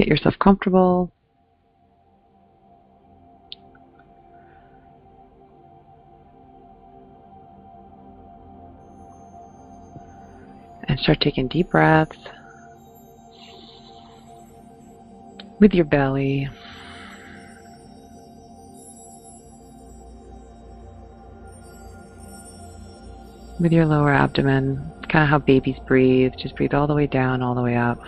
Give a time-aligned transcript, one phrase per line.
[0.00, 1.12] Get yourself comfortable.
[10.88, 12.16] And start taking deep breaths
[15.58, 16.48] with your belly.
[23.60, 24.76] With your lower abdomen,
[25.10, 26.32] kind of how babies breathe.
[26.38, 27.98] Just breathe all the way down, all the way up.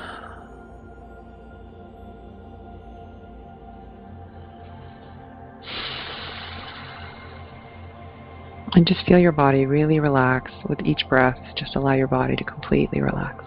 [8.74, 11.38] And just feel your body really relax with each breath.
[11.56, 13.45] Just allow your body to completely relax.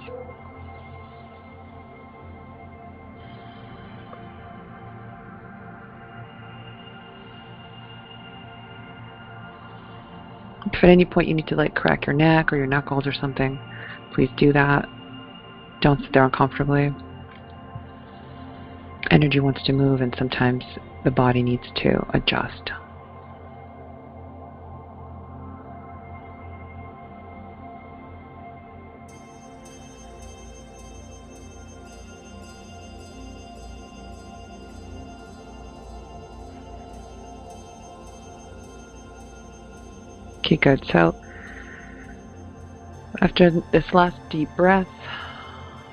[10.72, 13.14] If at any point you need to like crack your neck or your knuckles or
[13.14, 13.58] something,
[14.14, 14.88] please do that.
[15.82, 16.94] Don't sit there uncomfortably.
[19.10, 20.64] Energy wants to move and sometimes
[21.04, 22.72] the body needs to adjust.
[40.46, 40.86] Okay, good.
[40.92, 41.16] So
[43.20, 44.88] after this last deep breath,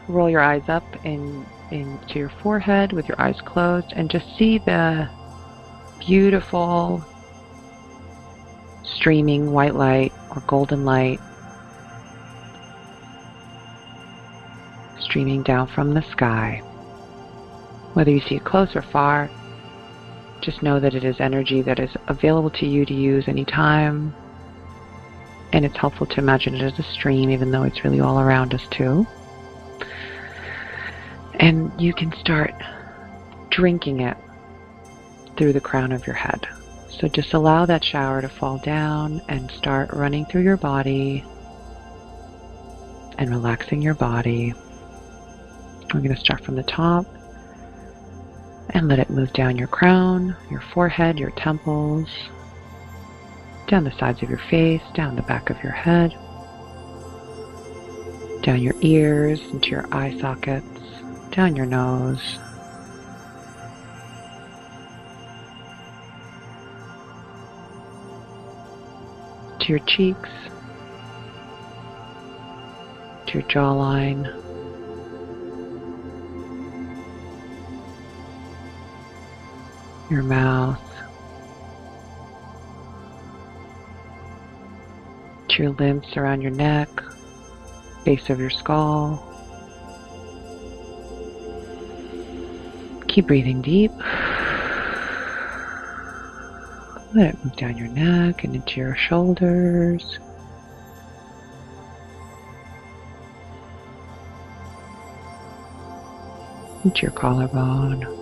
[0.08, 4.58] roll your eyes up in into your forehead with your eyes closed and just see
[4.58, 5.08] the
[6.00, 7.02] beautiful
[8.84, 11.18] streaming white light or golden light
[15.00, 16.58] streaming down from the sky.
[17.94, 19.30] Whether you see it close or far,
[20.42, 24.14] just know that it is energy that is available to you to use anytime,
[25.52, 28.54] and it's helpful to imagine it as a stream, even though it's really all around
[28.54, 29.06] us too.
[31.34, 32.54] And you can start
[33.50, 34.16] drinking it
[35.36, 36.46] through the crown of your head.
[36.90, 41.24] So just allow that shower to fall down and start running through your body
[43.18, 44.54] and relaxing your body.
[45.92, 47.06] We're going to start from the top
[48.70, 52.08] and let it move down your crown, your forehead, your temples,
[53.66, 56.12] down the sides of your face, down the back of your head,
[58.42, 60.66] down your ears, into your eye sockets,
[61.30, 62.38] down your nose.
[69.60, 70.28] To your cheeks,
[73.28, 74.24] to your jawline,
[80.10, 80.91] your mouth,
[85.52, 86.88] to your limbs around your neck,
[88.04, 89.28] base of your skull.
[93.08, 93.92] Keep breathing deep.
[97.14, 100.18] Let it move down your neck and into your shoulders.
[106.84, 108.21] Into your collarbone.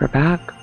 [0.00, 0.54] To your upper back.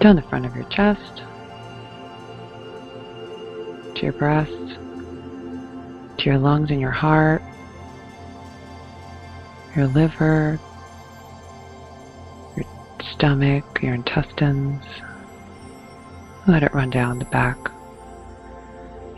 [0.00, 1.22] Down the front of your chest.
[3.96, 4.50] To your breast.
[6.18, 7.42] To your lungs and your heart.
[9.74, 10.60] Your liver.
[12.56, 12.66] Your
[13.14, 14.84] stomach, your intestines.
[16.46, 17.58] Let it run down the back,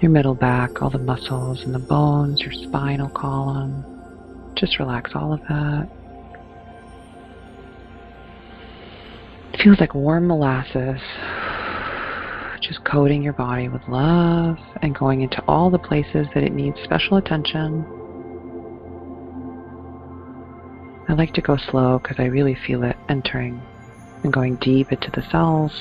[0.00, 4.01] your middle back, all the muscles and the bones, your spinal column.
[4.62, 5.88] Just relax all of that.
[9.52, 11.00] It feels like warm molasses,
[12.60, 16.76] just coating your body with love and going into all the places that it needs
[16.84, 17.84] special attention.
[21.08, 23.60] I like to go slow because I really feel it entering
[24.22, 25.72] and going deep into the cells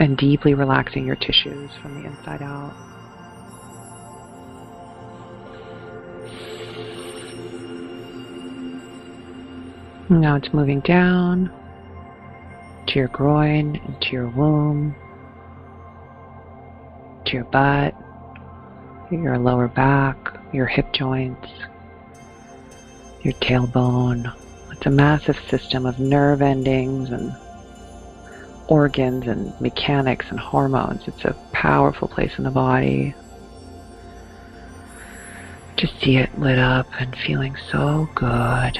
[0.00, 2.93] and deeply relaxing your tissues from the inside out.
[10.10, 11.50] Now it's moving down
[12.88, 14.94] to your groin, into your womb,
[17.24, 17.94] to your butt,
[19.10, 20.16] your lower back,
[20.52, 21.48] your hip joints,
[23.22, 24.30] your tailbone.
[24.72, 27.34] It's a massive system of nerve endings and
[28.68, 31.08] organs and mechanics and hormones.
[31.08, 33.14] It's a powerful place in the body.
[35.76, 38.78] Just see it lit up and feeling so good.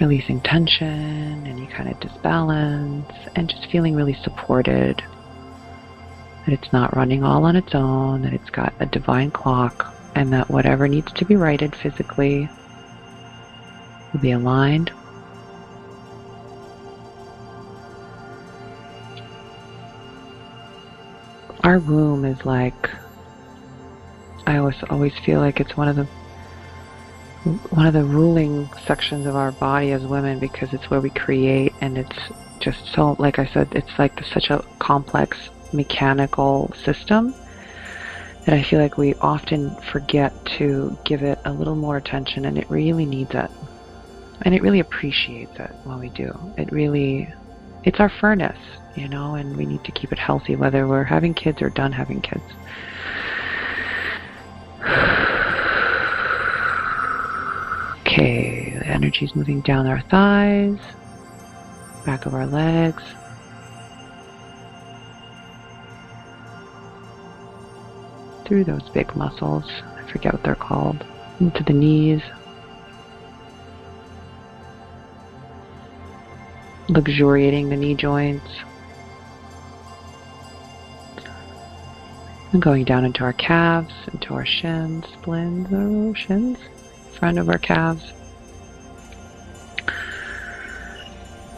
[0.00, 5.02] Releasing tension, any kind of disbalance, and just feeling really supported
[6.44, 10.32] that it's not running all on its own, that it's got a divine clock, and
[10.32, 12.48] that whatever needs to be righted physically
[14.12, 14.90] will be aligned.
[21.62, 22.90] Our womb is like,
[24.48, 26.08] I always always feel like it's one of the
[27.70, 31.72] one of the ruling sections of our body as women because it's where we create
[31.80, 32.18] and it's
[32.60, 35.36] just so like I said it's like such a complex
[35.72, 37.34] mechanical system
[38.44, 42.58] that I feel like we often forget to give it a little more attention and
[42.58, 43.50] it really needs it.
[44.42, 46.32] And it really appreciates it when we do.
[46.58, 47.32] It really,
[47.84, 48.58] it's our furnace,
[48.96, 51.92] you know, and we need to keep it healthy whether we're having kids or done
[51.92, 52.42] having kids.
[58.22, 60.78] Okay, the energy is moving down our thighs,
[62.06, 63.02] back of our legs,
[68.44, 69.64] through those big muscles.
[69.96, 71.04] I forget what they're called.
[71.40, 72.22] Into the knees.
[76.90, 78.52] Luxuriating the knee joints.
[82.52, 86.58] And going down into our calves, into our shins, splins, or shins,
[87.18, 88.12] front of our calves.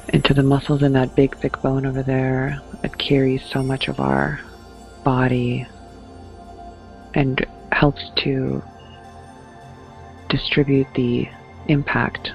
[0.08, 4.00] Into the muscles in that big thick bone over there that carries so much of
[4.00, 4.40] our
[5.04, 5.66] body
[7.14, 8.62] and helps to
[10.28, 11.28] distribute the
[11.68, 12.32] impact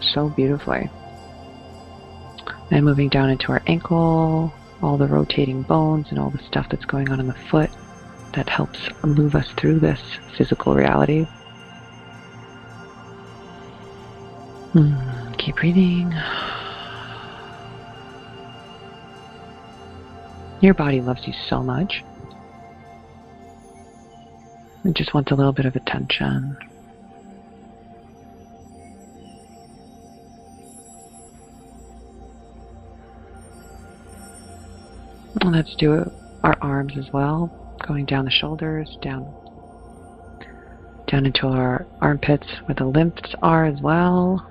[0.00, 0.88] so beautifully.
[2.70, 4.52] And moving down into our ankle,
[4.82, 7.70] all the rotating bones and all the stuff that's going on in the foot
[8.34, 10.00] that helps move us through this
[10.36, 11.26] physical reality.
[14.76, 16.12] Mm, keep breathing.
[20.60, 22.04] Your body loves you so much.
[24.84, 26.58] It just wants a little bit of attention.
[35.44, 36.10] let's do
[36.42, 37.50] our arms as well,
[37.86, 39.32] going down the shoulders, down
[41.06, 44.44] down into our armpits where the lymphs are as well.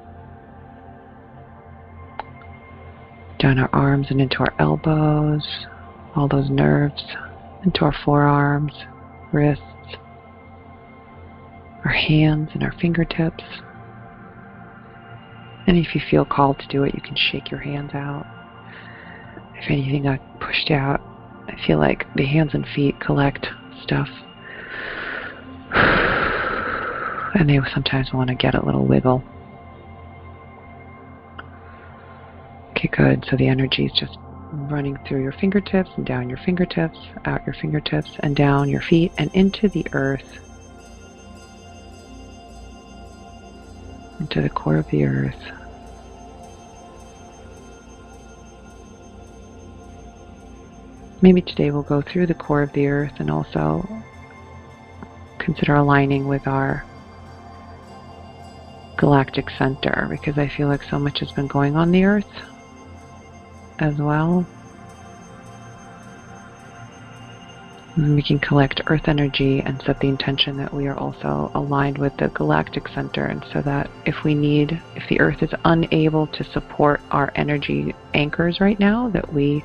[3.40, 5.46] Down our arms and into our elbows,
[6.16, 7.04] all those nerves,
[7.64, 8.74] into our forearms,
[9.34, 9.64] wrists,
[11.84, 13.44] our hands and our fingertips.
[15.68, 18.26] And if you feel called to do it, you can shake your hands out.
[19.56, 21.02] If anything got pushed out,
[21.48, 23.48] I feel like the hands and feet collect
[23.84, 24.10] stuff.
[27.38, 29.22] And they sometimes want to get a little wiggle.
[32.86, 33.26] Okay, good.
[33.30, 34.16] So the energy is just
[34.52, 39.12] running through your fingertips and down your fingertips, out your fingertips, and down your feet
[39.18, 40.40] and into the earth
[44.20, 45.52] into the core of the earth.
[51.22, 53.88] Maybe today we'll go through the core of the earth and also
[55.40, 56.86] consider aligning with our
[58.98, 62.28] galactic center because I feel like so much has been going on the earth
[63.80, 64.46] as well.
[67.98, 72.16] we can collect earth energy and set the intention that we are also aligned with
[72.18, 76.44] the galactic center and so that if we need if the earth is unable to
[76.52, 79.64] support our energy anchors right now that we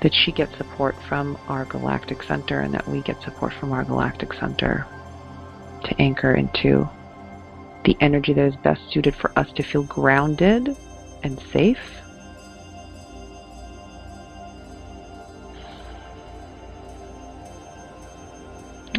[0.00, 3.84] that she gets support from our galactic center and that we get support from our
[3.84, 4.86] galactic center
[5.84, 6.88] to anchor into
[7.84, 10.74] the energy that is best suited for us to feel grounded
[11.24, 12.00] and safe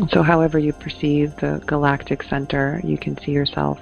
[0.08, 3.80] So, however you perceive the galactic center, you can see yourself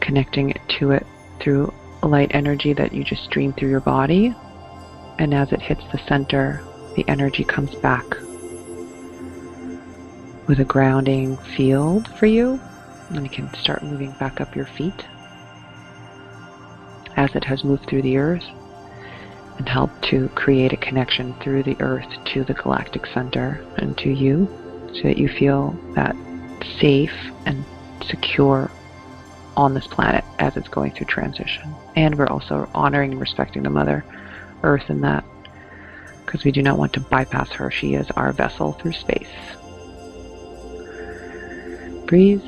[0.00, 1.06] connecting to it
[1.40, 1.72] through
[2.02, 4.34] light energy that you just stream through your body.
[5.18, 6.62] And as it hits the center,
[6.96, 8.06] the energy comes back
[10.48, 12.58] with a grounding field for you.
[13.10, 15.04] And you can start moving back up your feet
[17.16, 18.44] as it has moved through the earth
[19.62, 24.10] and help to create a connection through the earth to the galactic center and to
[24.10, 24.48] you
[24.92, 26.16] so that you feel that
[26.80, 27.14] safe
[27.46, 27.64] and
[28.04, 28.68] secure
[29.56, 31.72] on this planet as it's going through transition.
[31.94, 34.04] And we're also honoring and respecting the Mother
[34.64, 35.24] Earth in that
[36.26, 37.70] because we do not want to bypass her.
[37.70, 39.28] She is our vessel through space.
[42.06, 42.42] Breathe.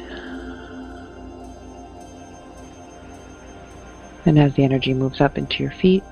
[4.27, 6.03] And as the energy moves up into your feet,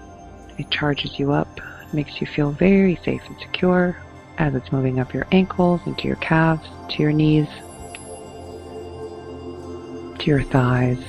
[0.63, 1.61] it charges you up
[1.93, 3.97] makes you feel very safe and secure
[4.39, 7.49] as it's moving up your ankles, into your calves, to your knees,
[10.21, 11.03] to your thighs.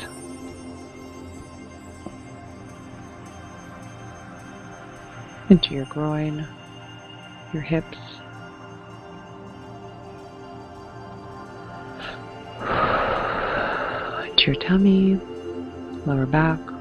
[5.50, 6.48] Into your groin,
[7.53, 7.98] your hips.
[14.29, 15.19] Into your tummy,
[16.07, 16.72] lower back.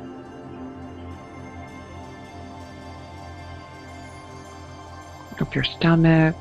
[5.43, 6.37] Up your stomach,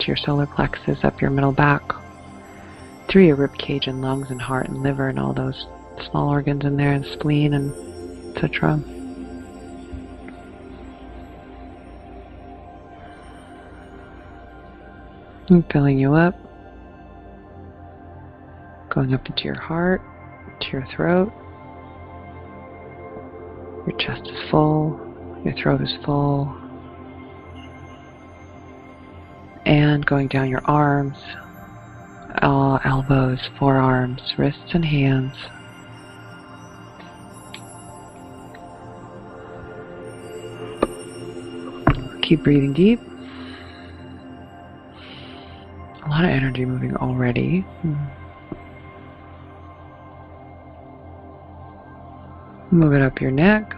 [0.00, 1.82] to your solar plexus, up your middle back,
[3.08, 5.66] through your rib cage and lungs and heart and liver and all those
[6.10, 7.72] small organs in there and spleen and
[8.36, 8.74] etc.
[15.48, 16.34] And filling you up,
[18.90, 20.02] going up into your heart,
[20.60, 21.32] to your throat.
[23.86, 25.00] Your chest is full,
[25.44, 26.54] your throat is full,
[29.90, 31.16] and going down your arms,
[32.42, 35.34] uh, elbows, forearms, wrists, and hands.
[42.22, 43.00] Keep breathing deep.
[46.04, 47.64] A lot of energy moving already.
[52.70, 53.74] Move it up your neck.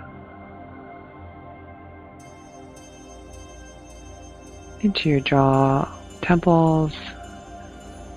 [4.87, 6.93] Into your jaw, temples,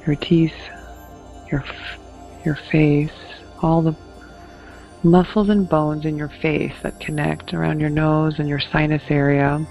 [0.05, 0.53] your teeth,
[1.51, 1.65] your
[2.45, 3.09] your face,
[3.63, 3.95] all the
[5.01, 9.65] muscles and bones in your face that connect around your nose and your sinus area.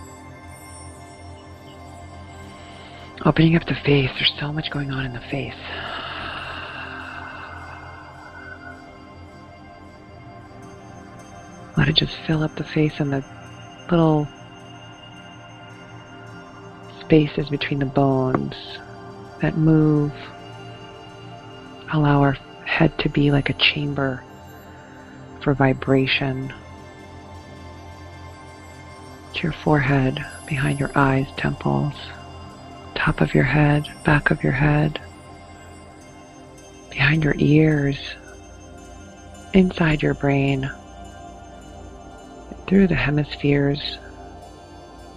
[3.24, 5.54] Opening up the face, there's so much going on in the face.
[11.76, 13.24] Let it just fill up the face and the
[13.88, 14.26] little
[17.08, 18.54] spaces between the bones
[19.40, 20.12] that move.
[21.90, 22.34] Allow our
[22.66, 24.22] head to be like a chamber
[25.40, 26.52] for vibration.
[29.32, 31.94] To your forehead, behind your eyes, temples,
[32.94, 35.00] top of your head, back of your head,
[36.90, 37.96] behind your ears,
[39.54, 40.70] inside your brain,
[42.66, 43.96] through the hemispheres,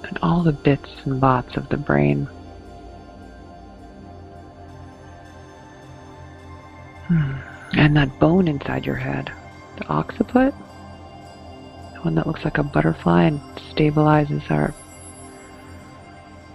[0.04, 2.26] and all the bits and bots of the brain.
[7.08, 7.34] Hmm.
[7.74, 9.32] And that bone inside your head,
[9.78, 10.54] the occiput,
[11.94, 13.40] the one that looks like a butterfly and
[13.74, 14.74] stabilizes our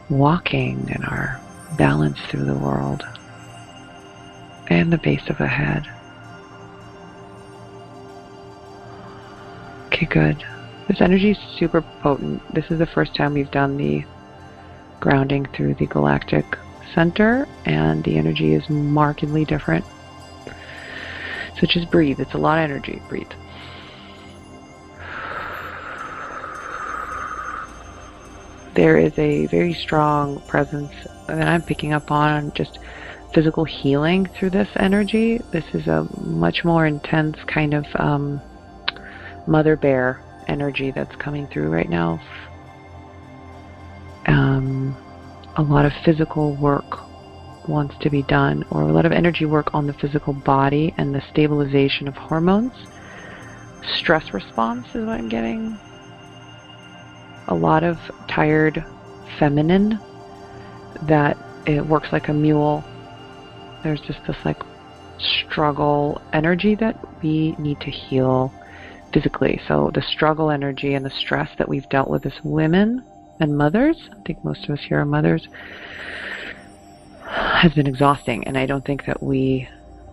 [0.08, 1.40] walking and our
[1.76, 3.02] balance through the world,
[4.68, 5.86] and the base of the head.
[9.86, 10.44] Okay, good.
[10.88, 12.42] This energy is super potent.
[12.54, 14.04] This is the first time we've done the
[15.00, 16.44] grounding through the galactic
[16.94, 19.84] center, and the energy is markedly different.
[21.58, 22.20] So just breathe.
[22.20, 23.02] It's a lot of energy.
[23.08, 23.30] Breathe.
[28.74, 30.92] There is a very strong presence
[31.26, 32.78] that I'm picking up on just
[33.32, 35.38] physical healing through this energy.
[35.50, 38.40] This is a much more intense kind of um,
[39.46, 42.20] mother bear energy that's coming through right now.
[44.26, 44.96] Um,
[45.56, 47.00] a lot of physical work
[47.68, 51.14] wants to be done, or a lot of energy work on the physical body and
[51.14, 52.72] the stabilization of hormones.
[53.98, 55.78] Stress response is what I'm getting.
[57.48, 57.98] A lot of
[58.28, 58.84] tired
[59.38, 60.00] feminine
[61.02, 61.36] that
[61.66, 62.84] it works like a mule.
[63.82, 64.60] There's just this like
[65.18, 68.52] struggle energy that we need to heal
[69.16, 69.58] physically.
[69.66, 73.02] So the struggle energy and the stress that we've dealt with as women
[73.40, 75.48] and mothers, I think most of us here are mothers,
[77.24, 78.46] has been exhausting.
[78.46, 79.66] And I don't think that we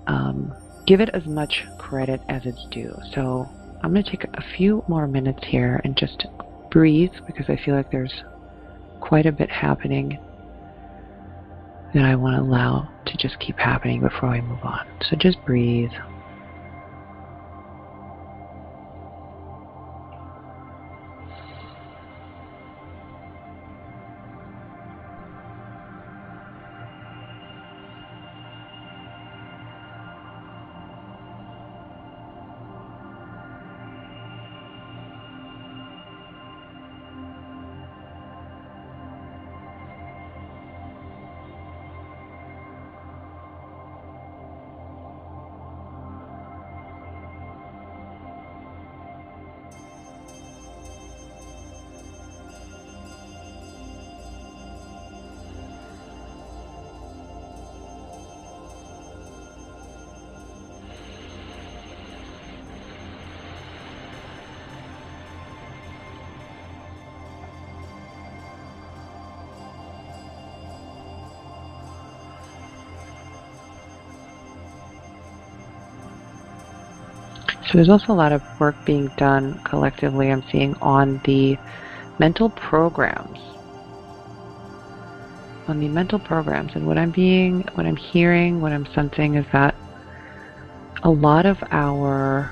[0.07, 0.53] um,
[0.87, 2.97] give it as much credit as it's due.
[3.13, 3.45] So
[3.83, 6.25] I'm going to take a few more minutes here and just
[6.71, 8.23] breathe because I feel like there's
[9.01, 10.17] quite a bit happening
[11.93, 14.87] that I want to allow to just keep happening before we move on.
[15.09, 15.91] So just breathe.
[77.67, 81.57] So there's also a lot of work being done collectively, I'm seeing, on the
[82.19, 83.39] mental programs.
[85.67, 86.75] On the mental programs.
[86.75, 89.75] And what I'm being, what I'm hearing, what I'm sensing is that
[91.03, 92.51] a lot of our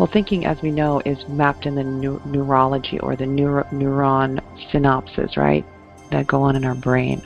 [0.00, 4.40] well, thinking, as we know, is mapped in the neurology or the neuro- neuron
[4.72, 5.62] synapses, right,
[6.10, 7.20] that go on in our brain.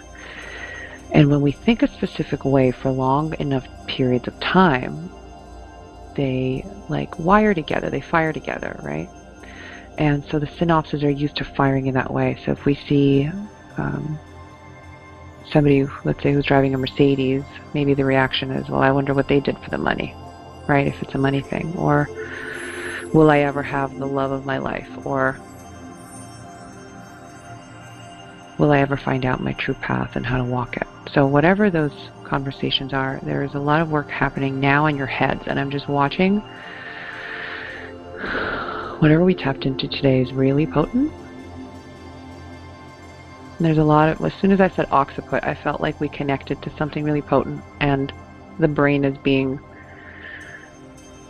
[1.14, 5.10] And when we think a specific way for long enough periods of time,
[6.16, 9.08] they like wire together, they fire together, right?
[9.96, 12.36] And so the synapses are used to firing in that way.
[12.44, 13.30] So if we see
[13.76, 14.18] um,
[15.52, 17.44] somebody, let's say, who's driving a Mercedes,
[17.74, 20.12] maybe the reaction is, well, I wonder what they did for the money,
[20.66, 20.88] right?
[20.88, 21.72] If it's a money thing.
[21.76, 22.08] Or
[23.12, 24.88] will I ever have the love of my life?
[25.06, 25.38] Or
[28.58, 30.86] will I ever find out my true path and how to walk it?
[31.12, 31.92] So, whatever those
[32.24, 35.70] conversations are, there is a lot of work happening now in your heads, and I'm
[35.70, 36.38] just watching.
[39.00, 41.12] Whatever we tapped into today is really potent.
[43.60, 46.60] There's a lot of, as soon as I said occiput, I felt like we connected
[46.62, 48.12] to something really potent, and
[48.58, 49.60] the brain is being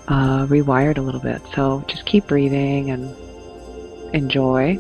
[0.09, 1.43] uh, rewired a little bit.
[1.55, 3.15] So just keep breathing and
[4.15, 4.79] enjoy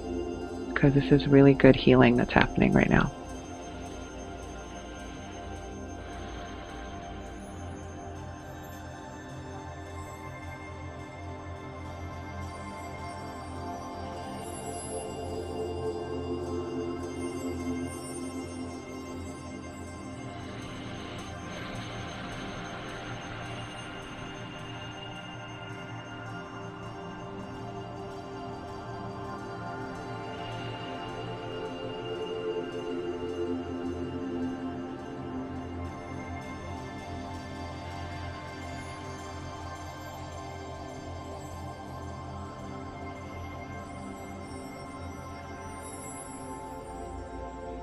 [0.74, 3.14] because this is really good healing that's happening right now.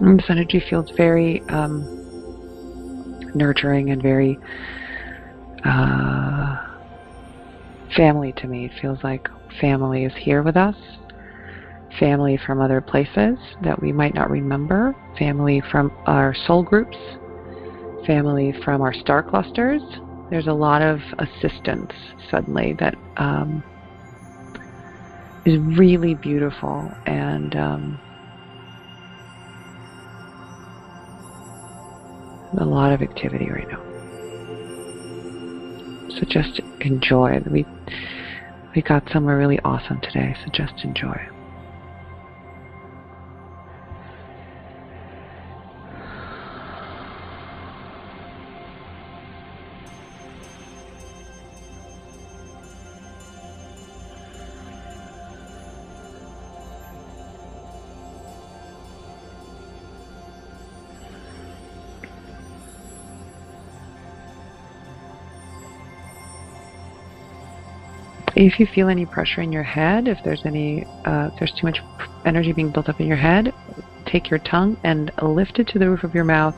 [0.02, 1.86] This energy feels very um,
[3.36, 4.40] nurturing and very
[5.64, 6.58] uh,
[7.96, 8.66] family to me.
[8.66, 9.28] It feels like
[9.60, 10.76] family is here with us.
[12.00, 14.96] Family from other places that we might not remember.
[15.20, 16.98] Family from our soul groups.
[18.08, 19.82] Family from our star clusters.
[20.30, 21.92] There's a lot of assistance
[22.32, 23.64] suddenly that um,
[25.46, 28.00] is really beautiful and um,
[32.58, 33.84] a lot of activity right now.
[36.10, 37.42] So just enjoy.
[37.50, 37.66] We
[38.76, 41.18] we got somewhere really awesome today, so just enjoy.
[68.48, 71.68] If you feel any pressure in your head, if there's any, uh, if there's too
[71.68, 71.80] much
[72.26, 73.54] energy being built up in your head,
[74.06, 76.56] take your tongue and lift it to the roof of your mouth.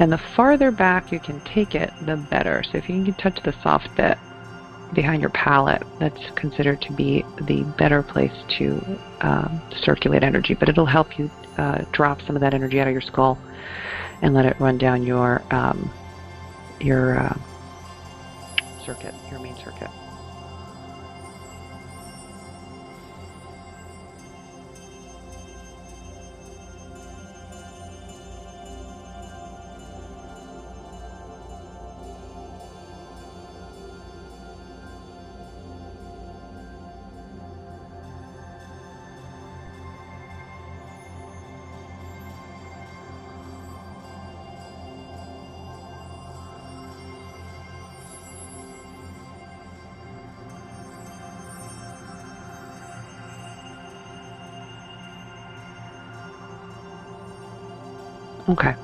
[0.00, 2.62] And the farther back you can take it, the better.
[2.64, 4.18] So if you can touch the soft bit
[4.94, 10.54] behind your palate, that's considered to be the better place to um, circulate energy.
[10.54, 13.38] But it'll help you uh, drop some of that energy out of your skull
[14.22, 15.92] and let it run down your um,
[16.80, 17.38] your uh,
[18.84, 19.90] circuit, your main circuit.
[58.54, 58.76] Okay.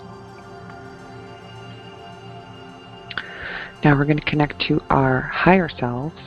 [3.85, 6.21] Now we're going to connect to our higher selves,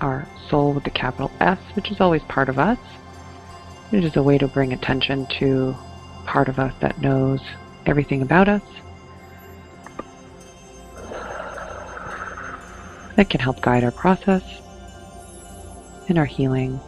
[0.00, 2.78] our soul with the capital S, which is always part of us.
[3.92, 5.76] It is a way to bring attention to
[6.26, 7.40] part of us that knows
[7.86, 8.62] everything about us.
[13.14, 14.42] That can help guide our process
[16.08, 16.80] and our healing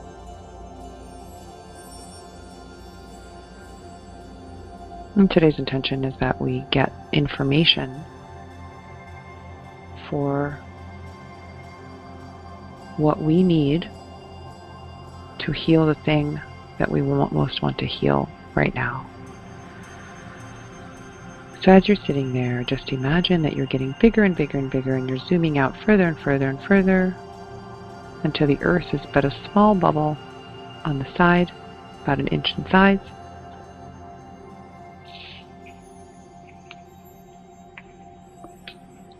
[5.14, 8.04] And today's intention is that we get information
[10.08, 10.58] for
[12.96, 13.90] what we need
[15.40, 16.40] to heal the thing
[16.78, 19.08] that we most want to heal right now.
[21.62, 24.96] So as you're sitting there, just imagine that you're getting bigger and bigger and bigger
[24.96, 27.16] and you're zooming out further and further and further
[28.24, 30.16] until the earth is but a small bubble
[30.84, 31.52] on the side,
[32.02, 32.98] about an inch in size.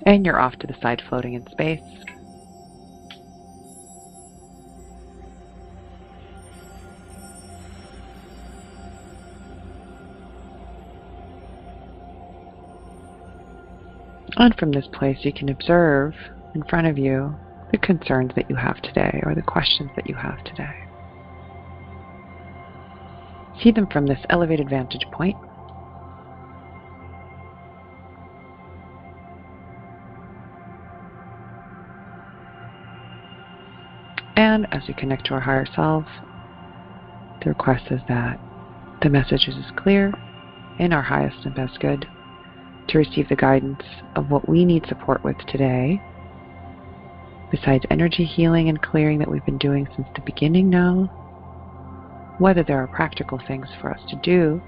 [0.05, 1.81] And you're off to the side floating in space.
[14.37, 16.15] And from this place, you can observe
[16.55, 17.37] in front of you
[17.71, 20.75] the concerns that you have today or the questions that you have today.
[23.62, 25.37] See them from this elevated vantage point.
[34.73, 36.07] As we connect to our higher self,
[37.43, 38.39] the request is that
[39.03, 40.13] the message is clear
[40.79, 42.07] in our highest and best good
[42.89, 43.83] to receive the guidance
[44.17, 46.01] of what we need support with today,
[47.51, 51.09] besides energy healing and clearing that we've been doing since the beginning now,
[52.39, 54.61] whether there are practical things for us to do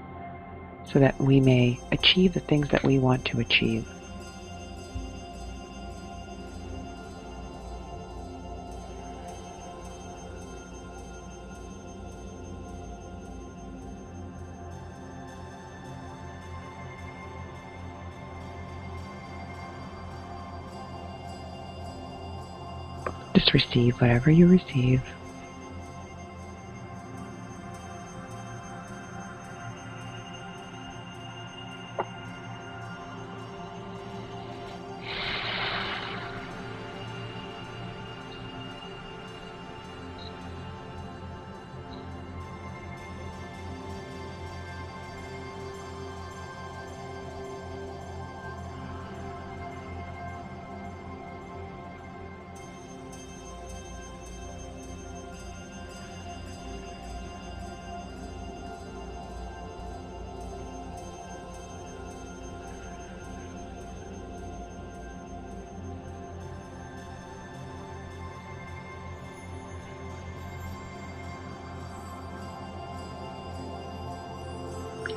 [0.93, 3.85] so that we may achieve the things that we want to achieve.
[23.35, 25.01] Just receive whatever you receive.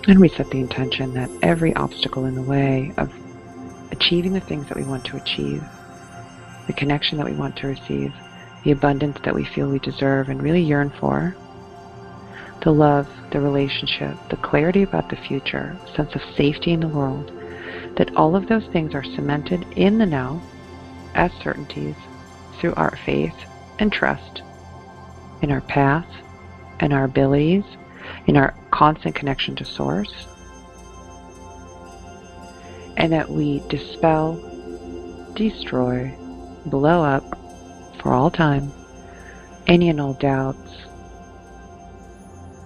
[0.09, 3.11] And we set the intention that every obstacle in the way of
[3.93, 5.63] achieving the things that we want to achieve,
[6.67, 8.11] the connection that we want to receive,
[8.65, 11.37] the abundance that we feel we deserve and really yearn for,
[12.65, 17.31] the love, the relationship, the clarity about the future, sense of safety in the world,
[17.99, 20.41] that all of those things are cemented in the now
[21.17, 21.97] as certainties
[22.61, 23.35] through our faith
[23.79, 24.41] and trust
[25.43, 26.09] in our path
[26.81, 27.65] and our abilities
[28.29, 30.13] in our constant connection to Source,
[32.97, 34.37] and that we dispel,
[35.35, 36.15] destroy,
[36.67, 37.25] blow up
[38.01, 38.71] for all time
[39.67, 40.73] any and all doubts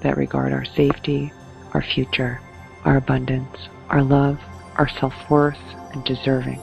[0.02, 1.32] that regard our safety,
[1.74, 2.40] our future,
[2.84, 4.40] our abundance, our love,
[4.76, 5.58] our self worth,
[5.92, 6.60] and deserving.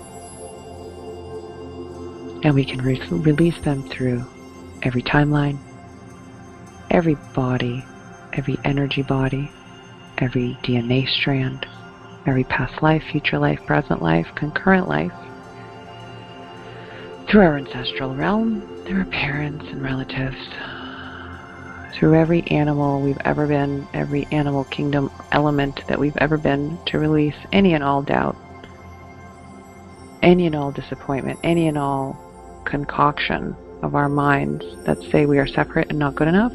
[2.43, 4.25] And we can re- release them through
[4.81, 5.57] every timeline,
[6.89, 7.83] every body,
[8.34, 9.52] every energy body,
[10.18, 11.65] every DNA strand,
[12.26, 15.13] every past life, future life, present life, concurrent life,
[17.28, 20.38] through our ancestral realm, through our parents and relatives,
[21.94, 26.98] through every animal we've ever been, every animal kingdom element that we've ever been, to
[26.98, 28.36] release any and all doubt,
[30.22, 32.18] any and all disappointment, any and all
[32.65, 36.54] concoction of our minds that say we are separate and not good enough,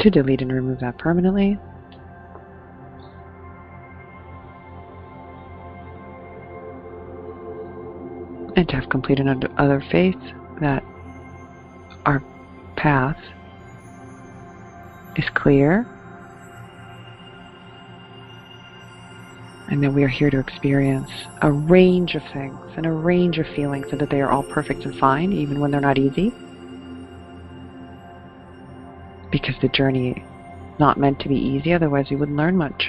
[0.00, 1.58] to delete and remove that permanently.
[8.56, 10.16] And to have complete and other faith
[10.60, 10.82] that
[12.04, 12.22] our
[12.76, 13.16] path
[15.16, 15.86] is clear
[19.70, 21.10] and that we are here to experience
[21.42, 24.84] a range of things and a range of feelings and that they are all perfect
[24.84, 26.32] and fine even when they're not easy
[29.30, 30.24] because the journey
[30.78, 32.88] not meant to be easy, otherwise you wouldn't learn much.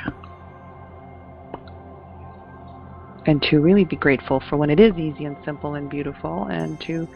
[3.25, 6.79] And to really be grateful for when it is easy and simple and beautiful, and
[6.81, 7.07] to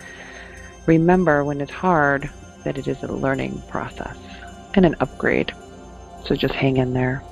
[0.85, 2.29] remember when it's hard
[2.63, 4.17] that it is a learning process
[4.75, 5.51] and an upgrade.
[6.25, 7.23] So just hang in there.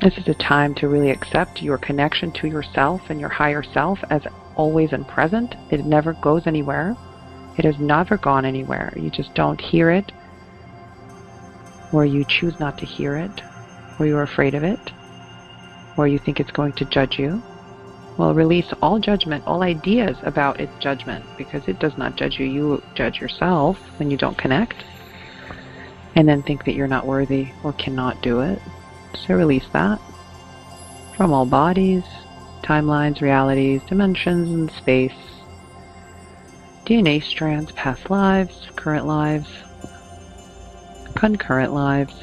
[0.00, 3.98] This is a time to really accept your connection to yourself and your higher self
[4.08, 4.22] as
[4.60, 5.54] always and present.
[5.70, 6.94] It never goes anywhere.
[7.56, 8.92] It has never gone anywhere.
[8.94, 10.12] You just don't hear it,
[11.92, 13.42] or you choose not to hear it,
[13.98, 14.92] or you're afraid of it,
[15.96, 17.42] or you think it's going to judge you.
[18.18, 22.44] Well, release all judgment, all ideas about its judgment, because it does not judge you.
[22.44, 24.84] You judge yourself when you don't connect,
[26.16, 28.60] and then think that you're not worthy or cannot do it.
[29.26, 29.98] So release that
[31.16, 32.04] from all bodies,
[32.62, 35.12] timelines, realities, dimensions, and space.
[36.86, 39.48] DNA strands, past lives, current lives,
[41.14, 42.14] concurrent lives,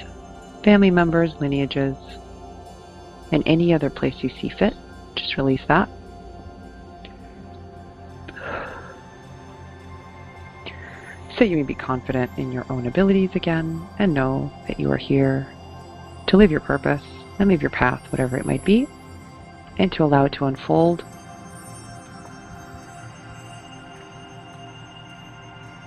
[0.64, 1.96] family members, lineages,
[3.32, 4.74] and any other place you see fit.
[5.16, 5.90] Just release that.
[11.38, 14.98] So you may be confident in your own abilities again and know that you are
[14.98, 15.48] here
[16.28, 17.04] to live your purpose
[17.38, 18.88] and live your path, whatever it might be,
[19.78, 21.04] and to allow it to unfold.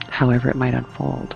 [0.08, 1.34] However, it might unfold.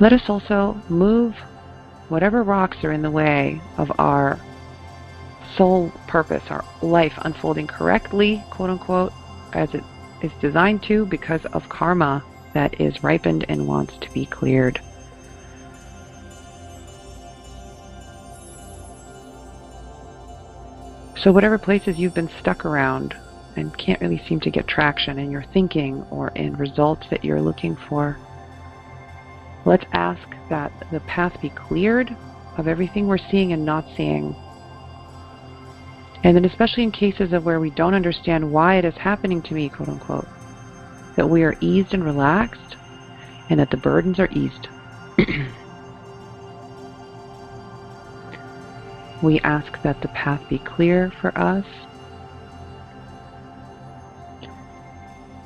[0.00, 1.34] Let us also move
[2.08, 4.40] whatever rocks are in the way of our
[5.56, 9.12] soul purpose, our life unfolding correctly, quote unquote,
[9.52, 9.84] as it
[10.22, 14.80] is designed to because of karma that is ripened and wants to be cleared.
[21.22, 23.14] So, whatever places you've been stuck around
[23.56, 27.42] and can't really seem to get traction in your thinking or in results that you're
[27.42, 28.18] looking for,
[29.66, 32.16] let's ask that the path be cleared
[32.56, 34.34] of everything we're seeing and not seeing.
[36.24, 39.54] And then, especially in cases of where we don't understand why it is happening to
[39.54, 40.28] me, quote unquote,
[41.16, 42.76] that we are eased and relaxed,
[43.50, 44.68] and that the burdens are eased.
[49.22, 51.64] we ask that the path be clear for us,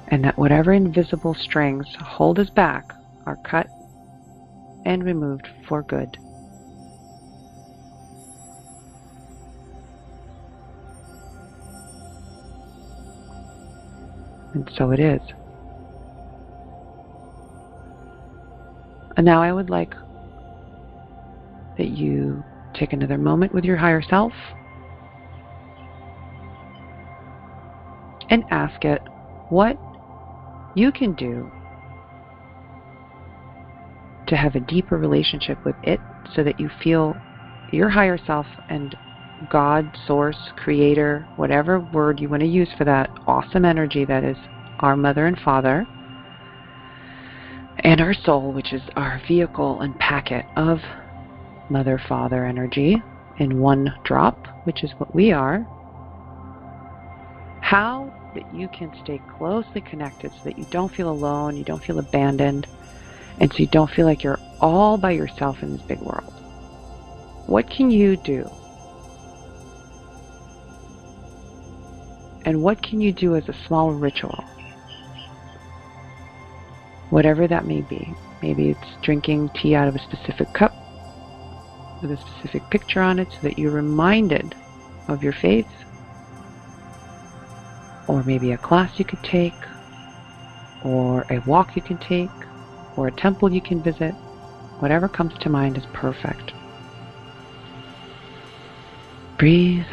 [0.09, 2.85] and that whatever invisible strings hold us back
[3.27, 3.67] are cut
[4.85, 6.17] and removed for good.
[14.55, 15.21] And so it is.
[19.17, 19.95] And now I would like
[21.77, 24.33] that you take another moment with your higher self
[28.31, 29.03] and ask it
[29.49, 29.79] what
[30.77, 31.51] you can do
[34.27, 36.01] to have a deeper relationship with it
[36.35, 37.15] so that you feel
[37.73, 38.97] your higher self and
[39.51, 44.37] God, Source, Creator, whatever word you want to use for that awesome energy that is
[44.81, 45.87] our Mother and Father
[47.79, 50.79] and our soul, which is our vehicle and packet of
[51.71, 53.03] Mother Father energy
[53.39, 55.67] in one drop, which is what we are,
[57.63, 61.83] how that you can stay closely connected so that you don't feel alone, you don't
[61.83, 62.67] feel abandoned,
[63.41, 66.33] and so you don't feel like you're all by yourself in this big world.
[67.47, 68.49] What can you do?
[72.45, 74.45] And what can you do as a small ritual
[77.15, 78.13] whatever that may be.
[78.43, 80.73] Maybe it's drinking tea out of a specific cup
[82.05, 84.55] with a specific picture on it so that you're reminded
[85.09, 85.67] of your faith.
[88.07, 89.55] Or maybe a class you could take,
[90.83, 92.31] or a walk you can take,
[92.97, 94.15] or a temple you can visit.
[94.81, 96.53] Whatever comes to mind is perfect.
[99.39, 99.87] Breathe.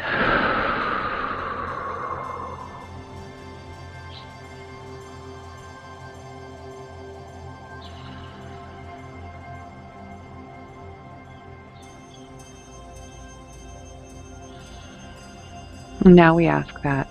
[16.04, 17.08] Now we ask that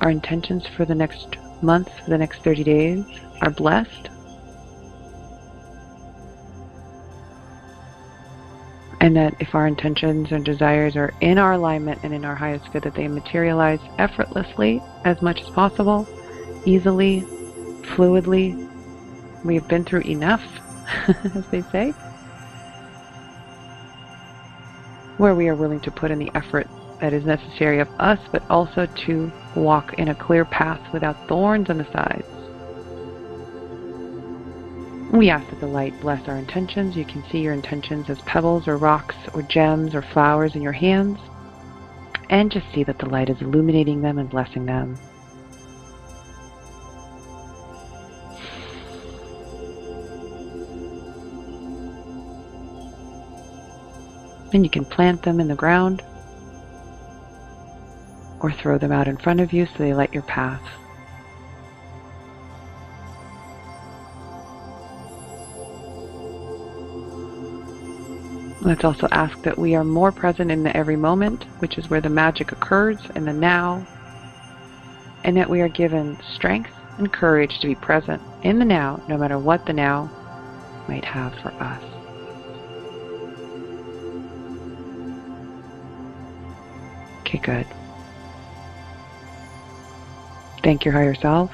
[0.00, 3.04] our intentions for the next month, for the next 30 days,
[3.40, 4.10] are blessed.
[9.00, 12.72] And that if our intentions and desires are in our alignment and in our highest
[12.72, 16.08] good, that they materialize effortlessly as much as possible,
[16.64, 17.20] easily,
[17.82, 18.68] fluidly.
[19.44, 20.42] We have been through enough,
[21.06, 21.90] as they say,
[25.18, 26.66] where we are willing to put in the effort
[27.00, 31.68] that is necessary of us, but also to walk in a clear path without thorns
[31.70, 32.24] on the sides.
[35.12, 36.96] We ask that the light bless our intentions.
[36.96, 40.72] You can see your intentions as pebbles or rocks or gems or flowers in your
[40.72, 41.18] hands.
[42.28, 44.98] And just see that the light is illuminating them and blessing them.
[54.52, 56.02] And you can plant them in the ground
[58.46, 60.62] or throw them out in front of you so they light your path.
[68.62, 72.00] Let's also ask that we are more present in the every moment, which is where
[72.00, 73.84] the magic occurs, in the now,
[75.24, 79.18] and that we are given strength and courage to be present in the now, no
[79.18, 80.08] matter what the now
[80.88, 81.82] might have for us.
[87.22, 87.75] Okay, good.
[90.66, 91.52] Thank your higher self.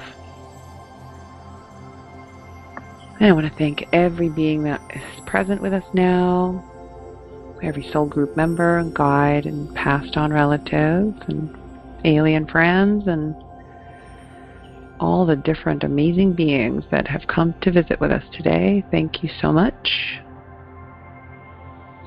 [3.19, 6.65] And I want to thank every being that is present with us now,
[7.61, 11.55] every soul group member and guide and passed on relatives and
[12.03, 13.35] alien friends and
[14.99, 18.83] all the different amazing beings that have come to visit with us today.
[18.89, 19.91] Thank you so much.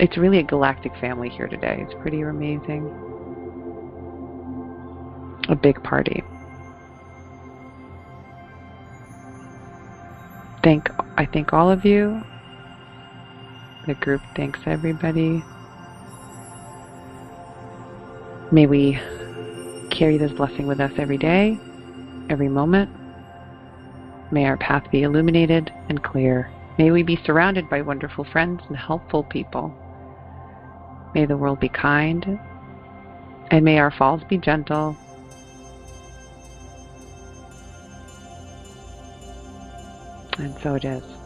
[0.00, 1.86] It's really a galactic family here today.
[1.88, 2.84] It's pretty amazing.
[5.48, 6.24] A big party.
[10.66, 12.20] Thank I thank all of you
[13.86, 15.40] the group thanks everybody.
[18.50, 18.98] May we
[19.92, 21.56] carry this blessing with us every day,
[22.30, 22.90] every moment.
[24.32, 26.50] May our path be illuminated and clear.
[26.78, 29.72] May we be surrounded by wonderful friends and helpful people.
[31.14, 32.40] May the world be kind,
[33.52, 34.96] and may our falls be gentle.
[40.38, 41.25] And so it is.